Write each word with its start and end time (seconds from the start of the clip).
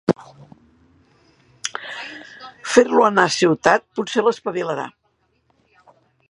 Fer-lo 2.77 3.05
anar 3.09 3.27
a 3.29 3.33
ciutat 3.37 3.87
potser 4.01 4.25
l'espavilarà. 4.29 4.89